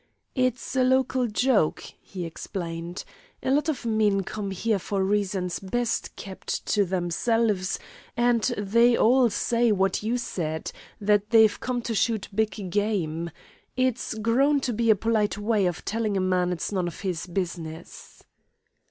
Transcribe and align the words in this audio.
"It's 0.33 0.75
a 0.75 0.83
local 0.83 1.27
joke," 1.27 1.83
he 2.01 2.25
explained. 2.25 3.03
"A 3.43 3.51
lot 3.51 3.69
of 3.69 3.85
men 3.85 4.23
come 4.23 4.49
here 4.49 4.79
for 4.79 5.05
reasons 5.05 5.59
best 5.59 6.15
kept 6.15 6.65
to 6.73 6.85
themselves, 6.85 7.77
and 8.17 8.41
they 8.57 8.97
all 8.97 9.29
say 9.29 9.71
what 9.71 10.01
you 10.01 10.17
said, 10.17 10.71
that 10.99 11.29
they've 11.29 11.59
come 11.59 11.83
to 11.83 11.93
shoot 11.93 12.27
big 12.33 12.71
game. 12.71 13.29
It's 13.77 14.15
grown 14.15 14.59
to 14.61 14.73
be 14.73 14.89
a 14.89 14.95
polite 14.95 15.37
way 15.37 15.67
of 15.67 15.85
telling 15.85 16.17
a 16.17 16.19
man 16.19 16.51
it 16.51 16.63
is 16.63 16.71
none 16.71 16.87
of 16.87 17.01
his 17.01 17.27
business." 17.27 18.23